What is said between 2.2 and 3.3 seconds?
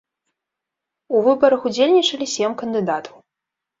сем кандыдатаў.